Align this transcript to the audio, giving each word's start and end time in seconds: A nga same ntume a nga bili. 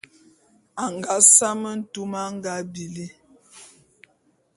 A 0.83 0.85
nga 0.95 1.15
same 1.35 1.71
ntume 1.81 2.19
a 2.25 2.27
nga 2.35 2.53
bili. 2.71 3.07